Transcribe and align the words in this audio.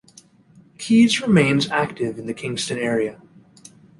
Keyes 0.79 1.21
remains 1.21 1.69
active 1.69 2.17
in 2.17 2.25
the 2.25 2.33
Kingston 2.33 2.79
area. 2.79 3.21